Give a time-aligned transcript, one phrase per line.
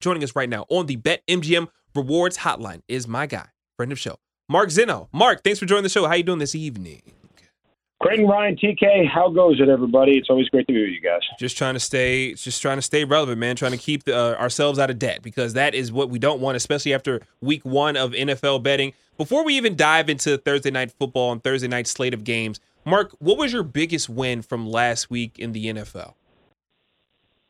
[0.00, 4.16] Joining us right now on the BetMGM Rewards Hotline is my guy, friend of show,
[4.48, 5.08] Mark Zeno.
[5.12, 6.06] Mark, thanks for joining the show.
[6.06, 7.02] How you doing this evening?
[8.00, 10.12] Creighton, Ryan, TK, how goes it, everybody?
[10.12, 11.22] It's always great to be with you guys.
[11.40, 13.56] Just trying to stay, just trying to stay relevant, man.
[13.56, 16.40] Trying to keep the, uh, ourselves out of debt because that is what we don't
[16.40, 18.92] want, especially after Week One of NFL betting.
[19.16, 23.16] Before we even dive into Thursday night football and Thursday night slate of games, Mark,
[23.18, 26.14] what was your biggest win from last week in the NFL?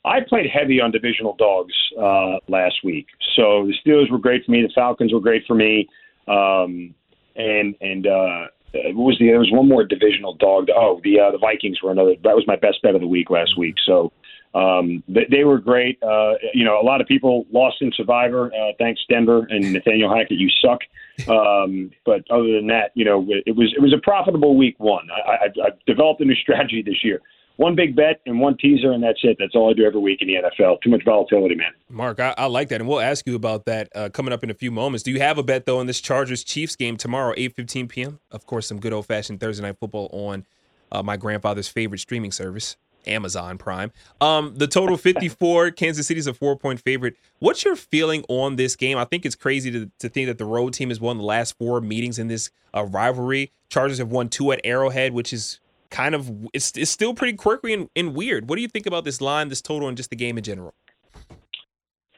[0.08, 4.52] I played heavy on divisional dogs uh, last week, so the Steelers were great for
[4.52, 4.62] me.
[4.62, 5.88] The Falcons were great for me,
[6.26, 6.94] um,
[7.36, 10.68] and and uh, what was the there was one more divisional dog.
[10.74, 12.14] Oh, the uh, the Vikings were another.
[12.24, 13.74] That was my best bet of the week last week.
[13.84, 14.12] So
[14.54, 16.02] um, they, they were great.
[16.02, 18.50] Uh, you know, a lot of people lost in Survivor.
[18.52, 20.38] Uh, thanks Denver and Nathaniel Hackett.
[20.38, 20.80] You suck.
[21.28, 25.08] Um, but other than that, you know, it was it was a profitable week one.
[25.10, 27.20] I, I, I've developed a new strategy this year
[27.58, 29.36] one big bet and one teaser, and that's it.
[29.38, 30.80] That's all I do every week in the NFL.
[30.80, 31.72] Too much volatility, man.
[31.90, 34.50] Mark, I, I like that, and we'll ask you about that uh, coming up in
[34.50, 35.02] a few moments.
[35.02, 38.20] Do you have a bet though in this Chargers Chiefs game tomorrow, eight fifteen p.m.
[38.30, 40.46] Of course, some good old fashioned Thursday night football on
[40.92, 42.76] uh, my grandfather's favorite streaming service.
[43.08, 43.90] Amazon Prime.
[44.20, 45.70] Um, the total 54.
[45.72, 47.16] Kansas City's a four point favorite.
[47.40, 48.98] What's your feeling on this game?
[48.98, 51.56] I think it's crazy to, to think that the road team has won the last
[51.58, 53.50] four meetings in this uh, rivalry.
[53.68, 55.58] Chargers have won two at Arrowhead, which is
[55.90, 58.48] kind of it's, it's still pretty quirky and, and weird.
[58.48, 60.74] What do you think about this line, this total, and just the game in general?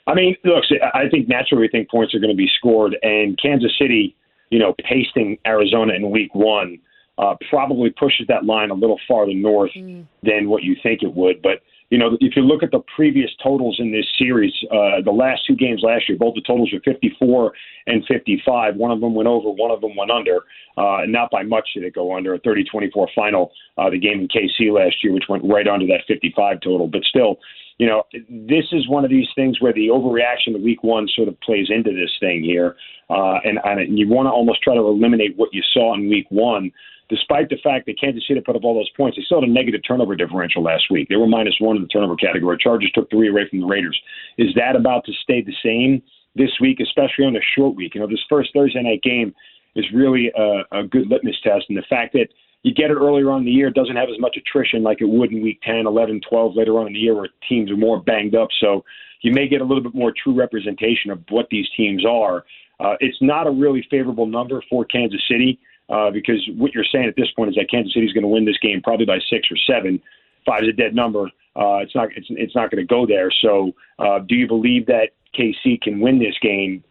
[0.06, 3.38] I mean, look, I think naturally we think points are going to be scored, and
[3.40, 4.16] Kansas City,
[4.50, 6.78] you know, pasting Arizona in Week One
[7.18, 10.06] uh, probably pushes that line a little farther north mm.
[10.22, 11.42] than what you think it would.
[11.42, 15.10] But you know, if you look at the previous totals in this series, uh, the
[15.10, 17.52] last two games last year, both the totals were 54
[17.88, 18.76] and 55.
[18.76, 20.44] One of them went over, one of them went under.
[20.78, 22.32] Uh, not by much did it go under.
[22.34, 23.50] A 30-24 final.
[23.76, 26.86] Uh, the game in KC last year, which went right under that 55 total.
[26.86, 27.40] But still,
[27.78, 31.26] you know, this is one of these things where the overreaction to Week One sort
[31.26, 32.76] of plays into this thing here,
[33.08, 36.26] uh, and, and you want to almost try to eliminate what you saw in Week
[36.28, 36.70] One
[37.10, 39.52] despite the fact that Kansas City put up all those points, they still had a
[39.52, 41.08] negative turnover differential last week.
[41.08, 42.56] They were minus one in the turnover category.
[42.58, 44.00] Chargers took three away from the Raiders.
[44.38, 46.00] Is that about to stay the same
[46.36, 47.94] this week, especially on a short week?
[47.94, 49.34] You know, this first Thursday night game
[49.74, 52.28] is really a, a good litmus test, and the fact that
[52.62, 55.08] you get it earlier on in the year doesn't have as much attrition like it
[55.08, 58.00] would in week 10, 11, 12 later on in the year where teams are more
[58.00, 58.48] banged up.
[58.60, 58.84] So
[59.22, 62.44] you may get a little bit more true representation of what these teams are.
[62.78, 65.58] Uh, it's not a really favorable number for Kansas City
[65.90, 68.28] uh, because what you're saying at this point is that Kansas City is going to
[68.28, 70.00] win this game probably by six or seven.
[70.46, 71.24] Five is a dead number.
[71.56, 73.30] Uh, it's not it's it's not going to go there.
[73.42, 76.84] So, uh, do you believe that KC can win this game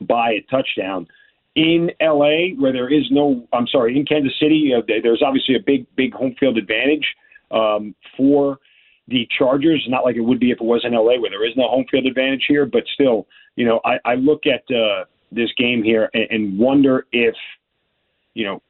[0.00, 1.06] by a touchdown?
[1.54, 5.60] In LA, where there is no, I'm sorry, in Kansas City, uh, there's obviously a
[5.60, 7.06] big, big home field advantage
[7.50, 8.58] um, for
[9.08, 9.84] the Chargers.
[9.86, 11.84] Not like it would be if it was in LA, where there is no home
[11.90, 12.64] field advantage here.
[12.64, 13.26] But still,
[13.56, 17.34] you know, I, I look at uh, this game here and, and wonder if
[18.34, 18.62] you know,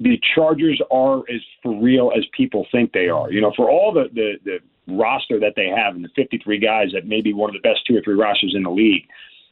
[0.00, 3.30] the Chargers are as for real as people think they are.
[3.30, 4.58] You know, for all the, the, the
[4.96, 7.86] roster that they have and the 53 guys that may be one of the best
[7.86, 9.06] two or three rosters in the league.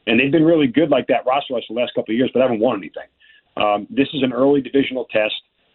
[0.05, 2.41] And they've been really good like that roster wise the last couple of years, but
[2.41, 3.07] haven't won anything.
[3.55, 5.33] Um, this is an early divisional test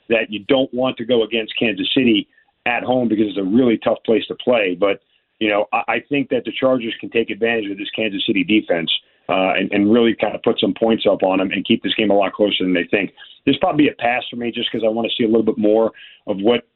[0.09, 2.29] that you don't want to go against Kansas City
[2.67, 4.77] at home because it's a really tough place to play.
[4.79, 5.01] But,
[5.39, 8.45] you know, I, I think that the Chargers can take advantage of this Kansas City
[8.45, 8.91] defense
[9.29, 11.95] uh, and, and really kind of put some points up on them and keep this
[11.95, 13.13] game a lot closer than they think.
[13.45, 15.59] This probably a pass for me just because I want to see a little bit
[15.59, 15.93] more
[16.27, 16.67] of what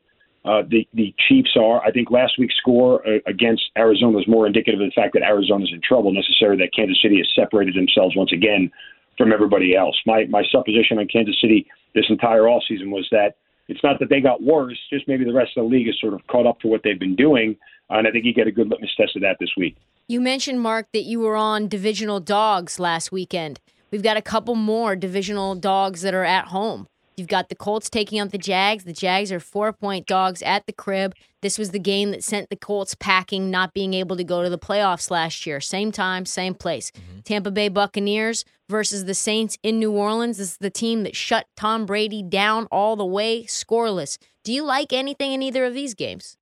[0.44, 1.82] uh, the the Chiefs are.
[1.82, 5.22] I think last week's score uh, against Arizona was more indicative of the fact that
[5.22, 8.70] Arizona's in trouble, necessarily that Kansas City has separated themselves once again
[9.16, 9.96] from everybody else.
[10.04, 13.36] My my supposition on Kansas City this entire off season was that
[13.68, 16.14] it's not that they got worse, just maybe the rest of the league is sort
[16.14, 17.56] of caught up to what they've been doing,
[17.90, 19.76] and I think you get a good litmus test of that this week.
[20.12, 23.60] You mentioned, Mark, that you were on divisional dogs last weekend.
[23.90, 26.86] We've got a couple more divisional dogs that are at home.
[27.16, 28.84] You've got the Colts taking on the Jags.
[28.84, 31.14] The Jags are four point dogs at the crib.
[31.40, 34.50] This was the game that sent the Colts packing, not being able to go to
[34.50, 35.62] the playoffs last year.
[35.62, 36.90] Same time, same place.
[36.90, 37.20] Mm-hmm.
[37.20, 40.36] Tampa Bay Buccaneers versus the Saints in New Orleans.
[40.36, 44.18] This is the team that shut Tom Brady down all the way, scoreless.
[44.44, 46.36] Do you like anything in either of these games?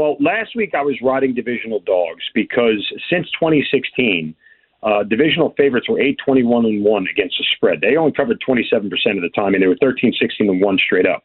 [0.00, 2.80] Well, last week I was riding divisional dogs because
[3.10, 4.34] since 2016,
[4.82, 7.82] uh, divisional favorites were 8 21 and 1 against the spread.
[7.82, 11.04] They only covered 27% of the time, and they were 13 16 and 1 straight
[11.04, 11.22] up.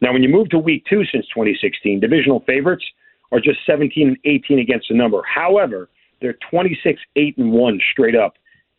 [0.00, 2.84] Now, when you move to week two since 2016, divisional favorites
[3.32, 5.20] are just 17 and 18 against the number.
[5.24, 5.88] However,
[6.20, 8.34] they're 26 8 and 1 straight up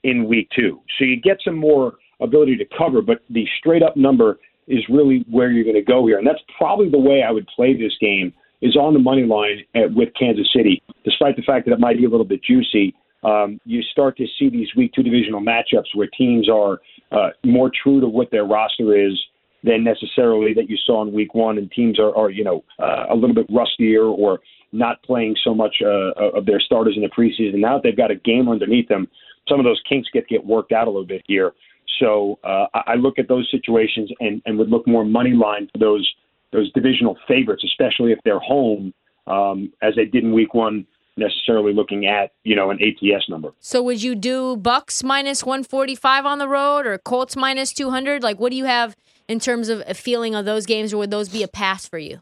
[0.06, 0.80] in week two.
[0.98, 5.26] So you get some more ability to cover, but the straight up number is really
[5.30, 6.18] where you're going to go here.
[6.18, 8.34] And that's probably the way I would play this game
[8.64, 11.98] is on the money line at, with Kansas City, despite the fact that it might
[11.98, 12.88] be a little bit juicy.
[13.24, 16.82] um, you start to see these week two divisional matchups where teams are
[17.12, 19.18] uh, more true to what their roster is
[19.64, 23.06] than necessarily that you saw in week one, and teams are, are you know uh,
[23.10, 24.40] a little bit rustier or
[24.72, 27.60] not playing so much uh, of their starters in the preseason.
[27.60, 29.08] Now that they've got a game underneath them,
[29.48, 31.54] some of those kinks get get worked out a little bit here.
[32.00, 35.78] So uh, I look at those situations and, and would look more money line for
[35.78, 36.06] those
[36.54, 38.94] those divisional favorites, especially if they're home,
[39.28, 40.86] um, as they did in week one
[41.16, 43.54] necessarily looking at you know an ATS number.
[43.60, 48.24] So would you do Bucks minus 145 on the road or Colts minus 200?
[48.24, 48.96] Like what do you have
[49.28, 51.98] in terms of a feeling of those games or would those be a pass for
[51.98, 52.22] you?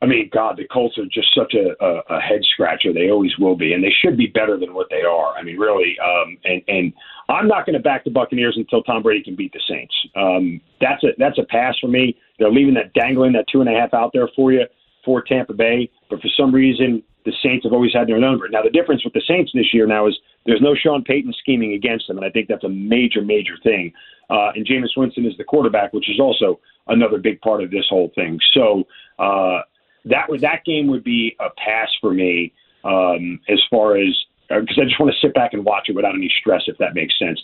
[0.00, 2.92] I mean, God, the Colts are just such a, a, a head scratcher.
[2.92, 5.34] They always will be, and they should be better than what they are.
[5.36, 5.96] I mean, really.
[5.98, 6.92] Um, and and
[7.28, 9.94] I'm not going to back the Buccaneers until Tom Brady can beat the Saints.
[10.14, 12.16] Um, that's a that's a pass for me.
[12.38, 14.64] They're leaving that dangling that two and a half out there for you
[15.04, 18.48] for Tampa Bay, but for some reason the Saints have always had their number.
[18.48, 20.16] Now the difference with the Saints this year now is
[20.46, 23.92] there's no Sean Payton scheming against them, and I think that's a major major thing.
[24.30, 27.86] Uh, and Jameis Winston is the quarterback, which is also another big part of this
[27.90, 28.38] whole thing.
[28.54, 28.84] So.
[29.18, 29.62] Uh,
[30.04, 32.52] that would that game would be a pass for me
[32.84, 34.14] um, as far as
[34.48, 36.78] because uh, I just want to sit back and watch it without any stress, if
[36.78, 37.40] that makes sense.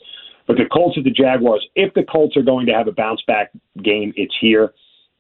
[0.47, 3.23] But the Colts at the Jaguars, if the Colts are going to have a bounce
[3.27, 3.51] back
[3.83, 4.73] game, it's here.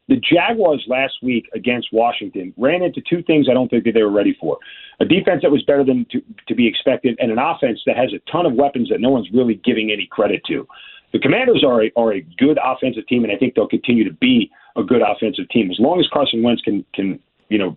[0.08, 4.02] The Jaguars last week against Washington ran into two things I don't think that they
[4.02, 4.58] were ready for.
[5.00, 8.12] A defense that was better than to, to be expected, and an offense that has
[8.12, 10.69] a ton of weapons that no one's really giving any credit to.
[11.14, 14.12] The Commanders are a, are a good offensive team, and I think they'll continue to
[14.14, 17.76] be a good offensive team as long as Carson Wentz can can you know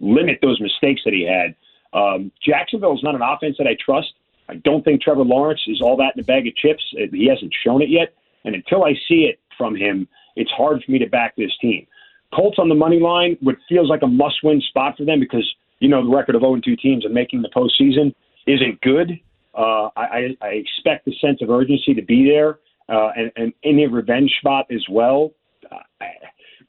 [0.00, 1.54] limit those mistakes that he had.
[1.98, 4.12] Um, Jacksonville is not an offense that I trust.
[4.48, 6.84] I don't think Trevor Lawrence is all that in a bag of chips.
[6.92, 10.06] He hasn't shown it yet, and until I see it from him,
[10.36, 11.86] it's hard for me to back this team.
[12.34, 15.50] Colts on the money line, what feels like a must-win spot for them because
[15.80, 18.14] you know the record of 0-2 teams and making the postseason
[18.46, 19.18] isn't good.
[19.54, 23.86] Uh, I, I expect the sense of urgency to be there, uh, and, and any
[23.86, 25.32] revenge spot as well.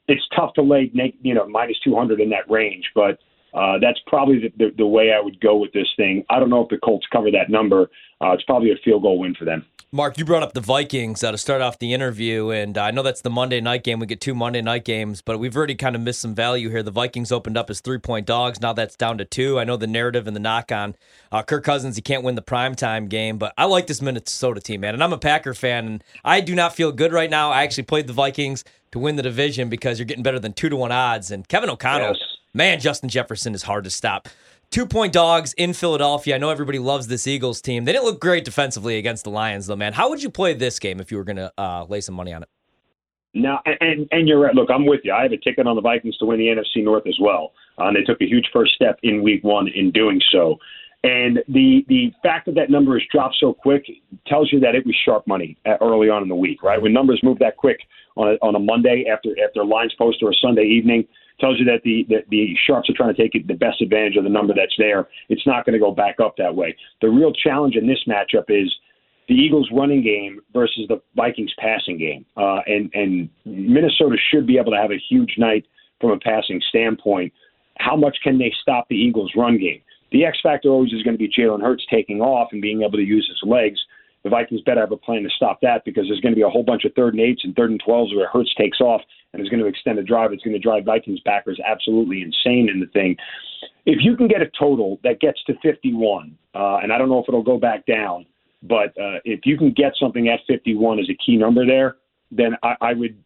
[0.06, 0.90] It's tough to lay
[1.22, 3.18] you know minus 200 in that range, but
[3.54, 6.24] uh, that's probably the, the, the, way I would go with this thing.
[6.28, 7.90] I don't know if the Colts cover that number.
[8.20, 9.64] Uh, it's probably a field goal win for them.
[9.90, 13.02] Mark, you brought up the Vikings uh, to start off the interview, and I know
[13.02, 14.00] that's the Monday night game.
[14.00, 16.82] We get two Monday night games, but we've already kind of missed some value here.
[16.82, 18.60] The Vikings opened up as three point dogs.
[18.60, 19.58] Now that's down to two.
[19.58, 20.94] I know the narrative and the knock on
[21.32, 24.82] uh, Kirk Cousins, he can't win the primetime game, but I like this Minnesota team,
[24.82, 24.92] man.
[24.92, 27.50] And I'm a Packer fan, and I do not feel good right now.
[27.50, 30.68] I actually played the Vikings to win the division because you're getting better than two
[30.68, 31.30] to one odds.
[31.30, 32.36] And Kevin O'Connell, yes.
[32.54, 34.28] man, Justin Jefferson is hard to stop.
[34.70, 36.34] Two point dogs in Philadelphia.
[36.34, 37.84] I know everybody loves this Eagles team.
[37.84, 39.94] They didn't look great defensively against the Lions, though, man.
[39.94, 42.34] How would you play this game if you were going to uh, lay some money
[42.34, 42.48] on it?
[43.34, 44.54] Now, and and you're right.
[44.54, 45.12] Look, I'm with you.
[45.12, 47.52] I have a ticket on the Vikings to win the NFC North as well.
[47.78, 50.58] Uh, and they took a huge first step in Week One in doing so.
[51.04, 53.86] And the the fact that that number has dropped so quick
[54.26, 56.80] tells you that it was sharp money early on in the week, right?
[56.80, 57.78] When numbers move that quick
[58.16, 61.06] on a, on a Monday after after lines post or a Sunday evening,
[61.40, 64.24] tells you that the that the sharps are trying to take the best advantage of
[64.24, 65.08] the number that's there.
[65.28, 66.76] It's not going to go back up that way.
[67.00, 68.74] The real challenge in this matchup is
[69.28, 74.58] the Eagles' running game versus the Vikings' passing game, uh, and and Minnesota should be
[74.58, 75.64] able to have a huge night
[76.00, 77.32] from a passing standpoint.
[77.78, 79.80] How much can they stop the Eagles' run game?
[80.10, 82.98] The X factor always is going to be Jalen Hurts taking off and being able
[82.98, 83.78] to use his legs.
[84.24, 86.48] The Vikings better have a plan to stop that because there's going to be a
[86.48, 89.00] whole bunch of third and eights and third and twelves where Hurts takes off
[89.32, 90.32] and is going to extend the drive.
[90.32, 93.16] It's going to drive Vikings backers absolutely insane in the thing.
[93.86, 97.18] If you can get a total that gets to 51, uh, and I don't know
[97.18, 98.26] if it'll go back down,
[98.62, 101.96] but uh, if you can get something at 51 as a key number there,
[102.30, 103.16] then I, I would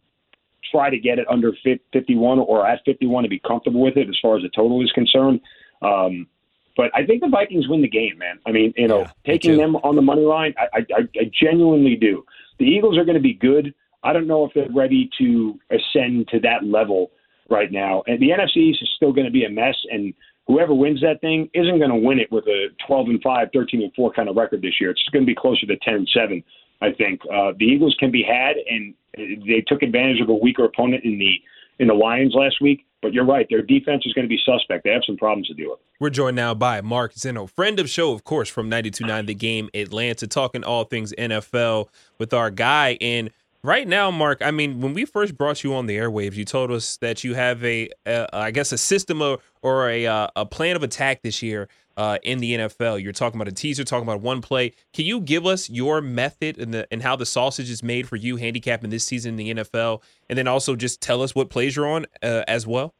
[0.71, 1.51] try to get it under
[1.91, 4.91] 51 or at 51 to be comfortable with it as far as the total is
[4.91, 5.41] concerned.
[5.81, 6.27] Um,
[6.75, 8.39] but I think the Vikings win the game, man.
[8.45, 11.95] I mean, you know, yeah, taking them on the money line, I, I, I genuinely
[11.95, 12.25] do.
[12.59, 13.73] The Eagles are going to be good.
[14.03, 17.11] I don't know if they're ready to ascend to that level
[17.49, 18.03] right now.
[18.07, 19.75] And the NFC East is still going to be a mess.
[19.91, 20.13] And
[20.47, 23.83] whoever wins that thing isn't going to win it with a 12 and 5, 13
[23.83, 24.91] and 4 kind of record this year.
[24.91, 26.43] It's going to be closer to 10 and 7.
[26.81, 30.65] I think uh, the Eagles can be had, and they took advantage of a weaker
[30.65, 31.39] opponent in the
[31.79, 32.85] in the Lions last week.
[33.01, 34.85] But you're right, their defense is going to be suspect.
[34.85, 35.79] They have some problems to deal with.
[35.99, 39.69] We're joined now by Mark Zeno, friend of show, of course, from 92.9 The Game
[39.73, 42.97] Atlanta, talking all things NFL with our guy.
[43.01, 43.29] And
[43.63, 46.71] right now, Mark, I mean, when we first brought you on the airwaves, you told
[46.71, 50.45] us that you have a, a I guess, a system of, or a, uh, a
[50.45, 53.01] plan of attack this year uh, in the NFL.
[53.01, 54.73] You're talking about a teaser, talking about one play.
[54.93, 58.15] Can you give us your method and the and how the sausage is made for
[58.15, 61.75] you handicapping this season in the NFL, and then also just tell us what plays
[61.75, 62.93] you're on uh, as well?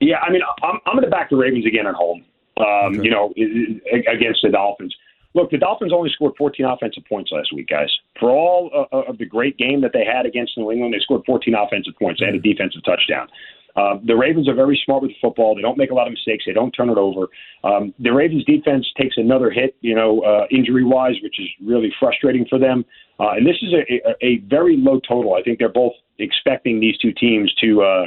[0.00, 2.24] Yeah, I mean, I'm, I'm going to back the Ravens again at home.
[2.58, 3.02] Um, Okay.
[3.02, 4.94] You know, against the Dolphins.
[5.34, 7.90] Look, the Dolphins only scored 14 offensive points last week, guys.
[8.18, 11.22] For all uh, of the great game that they had against New England, they scored
[11.26, 12.20] 14 offensive points.
[12.20, 13.28] They had a defensive touchdown.
[13.76, 15.54] Uh, the Ravens are very smart with football.
[15.54, 16.44] They don't make a lot of mistakes.
[16.46, 17.28] They don't turn it over.
[17.62, 21.92] Um, the Ravens defense takes another hit, you know, uh, injury wise, which is really
[22.00, 22.84] frustrating for them.
[23.20, 25.34] Uh, and this is a, a, a very low total.
[25.34, 28.06] I think they're both expecting these two teams to uh,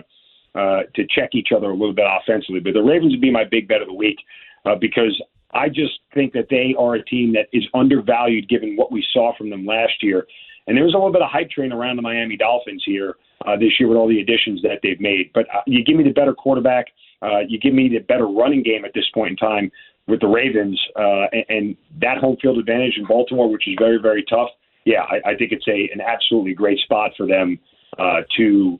[0.54, 2.60] uh, to check each other a little bit offensively.
[2.60, 4.18] But the Ravens would be my big bet of the week
[4.66, 5.22] uh, because
[5.54, 9.36] I just think that they are a team that is undervalued given what we saw
[9.38, 10.26] from them last year.
[10.68, 13.16] And there was a little bit of hype train around the Miami Dolphins here
[13.46, 15.32] uh, this year with all the additions that they've made.
[15.34, 16.88] But uh, you give me the better quarterback,
[17.22, 19.72] uh, you give me the better running game at this point in time
[20.08, 24.00] with the Ravens, uh, and, and that home field advantage in Baltimore, which is very,
[24.02, 24.50] very tough.
[24.86, 27.60] Yeah, I, I think it's a an absolutely great spot for them
[28.00, 28.80] uh, to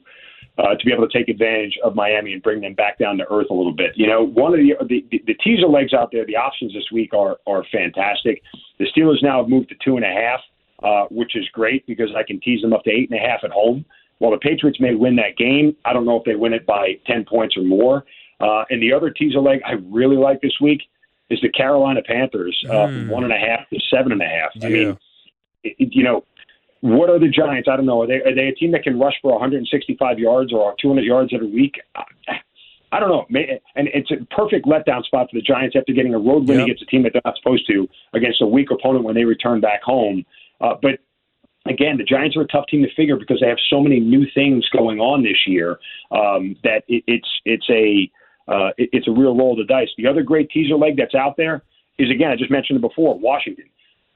[0.58, 3.24] uh, to be able to take advantage of Miami and bring them back down to
[3.32, 3.92] earth a little bit.
[3.96, 6.90] You know, one of the the, the, the teaser legs out there, the options this
[6.92, 8.42] week are are fantastic.
[8.78, 10.40] The Steelers now have moved to two and a half,
[10.82, 13.40] uh, which is great because I can tease them up to eight and a half
[13.44, 13.84] at home.
[14.18, 16.98] While the Patriots may win that game, I don't know if they win it by
[17.06, 18.04] ten points or more.
[18.40, 20.82] Uh, and the other teaser leg I really like this week
[21.30, 23.08] is the Carolina Panthers, uh, Hmm.
[23.08, 24.50] one and a half to seven and a half.
[24.62, 24.98] I mean,
[25.64, 26.24] it- you know,
[26.82, 27.68] what are the Giants?
[27.70, 28.02] I don't know.
[28.02, 31.32] Are they are they a team that can rush for 165 yards or 200 yards
[31.32, 31.76] every week?
[32.90, 33.24] I, don't know.
[33.30, 36.66] And it's a perfect letdown spot for the Giants after getting a road win Yep.
[36.66, 39.60] against a team that they're not supposed to against a weak opponent when they return
[39.60, 40.26] back home.
[40.60, 40.98] Uh, but
[41.66, 44.26] again, the Giants are a tough team to figure because they have so many new
[44.34, 45.78] things going on this year
[46.10, 48.10] um, that it, it's it's a
[48.52, 49.88] uh, it, it's a real roll of the dice.
[49.96, 51.62] The other great teaser leg that's out there
[51.98, 53.66] is again I just mentioned it before Washington.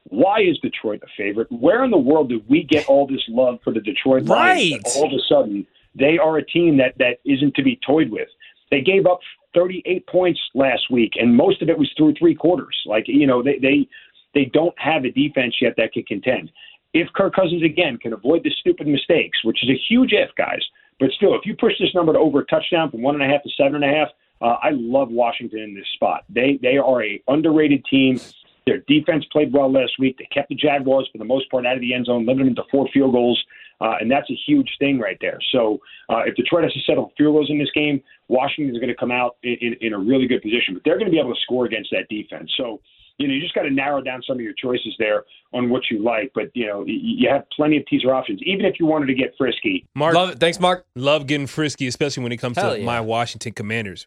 [0.08, 1.50] Why is Detroit the favorite?
[1.50, 4.72] Where in the world did we get all this love for the Detroit Lions?
[4.72, 4.96] Right.
[4.96, 8.28] All of a sudden, they are a team that that isn't to be toyed with.
[8.70, 9.20] They gave up
[9.54, 12.76] 38 points last week, and most of it was through three quarters.
[12.86, 13.88] Like you know, they they
[14.34, 16.50] they don't have a defense yet that can contend.
[16.92, 20.60] If Kirk Cousins again can avoid the stupid mistakes, which is a huge if, guys,
[21.00, 23.26] but still, if you push this number to over a touchdown from one and a
[23.26, 24.08] half to seven and a half,
[24.40, 26.24] uh, I love Washington in this spot.
[26.28, 28.20] They they are a underrated team.
[28.66, 30.16] Their defense played well last week.
[30.18, 32.56] They kept the Jaguars for the most part out of the end zone, limiting them
[32.56, 33.42] to four field goals,
[33.80, 35.38] uh, and that's a huge thing right there.
[35.52, 38.88] So uh, if Detroit has to settle field goals in this game, Washington is going
[38.88, 40.74] to come out in, in, in a really good position.
[40.74, 42.52] But they're going to be able to score against that defense.
[42.56, 42.80] So
[43.18, 45.82] you know you just got to narrow down some of your choices there on what
[45.90, 46.32] you like.
[46.34, 48.40] But you know you have plenty of teaser options.
[48.44, 50.40] Even if you wanted to get frisky, Mark, Love it.
[50.40, 50.84] Thanks, Mark.
[50.94, 52.84] love getting frisky, especially when it comes Hell to yeah.
[52.84, 54.04] my Washington Commanders.